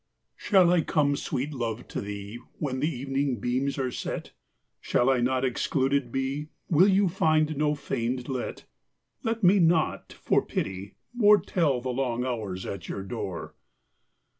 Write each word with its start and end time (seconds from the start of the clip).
Shall 0.35 0.73
I 0.73 0.81
come, 0.81 1.15
sweet 1.15 1.53
Love, 1.53 1.87
to 1.89 2.01
thee 2.01 2.39
When 2.57 2.79
the 2.79 2.89
evening 2.89 3.39
beams 3.39 3.77
are 3.77 3.91
set? 3.91 4.31
Shall 4.79 5.11
I 5.11 5.19
not 5.19 5.45
excluded 5.45 6.11
be, 6.11 6.47
Will 6.67 6.87
you 6.87 7.07
find 7.07 7.55
no 7.55 7.75
feigned 7.75 8.27
let? 8.27 8.65
Let 9.21 9.43
me 9.43 9.59
not, 9.59 10.11
for 10.13 10.43
pity, 10.43 10.95
more 11.13 11.39
Tell 11.39 11.81
the 11.81 11.89
long 11.91 12.25
hours 12.25 12.65
at 12.65 12.89
your 12.89 13.03
door. 13.03 13.53